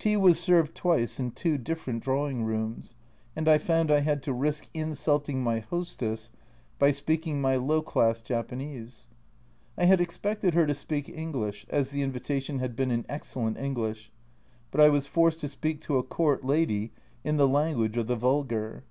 [0.00, 2.96] Tea was served twice in two different drawing rooms,
[3.36, 6.30] and 74 Journal from Japan I found I had to risk insulting my hostess
[6.80, 9.08] by speak ing my low class Japanese.
[9.76, 14.10] I had expected her to speak English, as the invitation had been in excellent English,
[14.72, 16.90] but I was forced to speak to a Court lady
[17.22, 18.82] in the language of the vulgar.